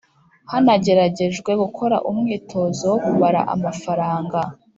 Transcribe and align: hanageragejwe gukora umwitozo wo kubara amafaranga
hanageragejwe 0.51 1.51
gukora 1.61 1.95
umwitozo 2.09 2.83
wo 2.91 2.99
kubara 3.05 3.41
amafaranga 3.55 4.39